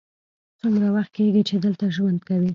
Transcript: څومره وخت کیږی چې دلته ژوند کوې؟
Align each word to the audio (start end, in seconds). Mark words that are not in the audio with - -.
څومره 0.59 0.87
وخت 0.95 1.11
کیږی 1.17 1.41
چې 1.49 1.55
دلته 1.65 1.85
ژوند 1.95 2.19
کوې؟ 2.27 2.49